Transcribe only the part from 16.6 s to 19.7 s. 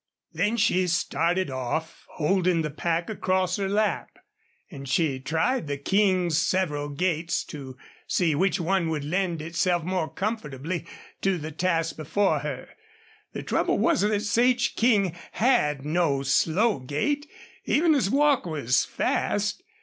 gait, even his walk was fast.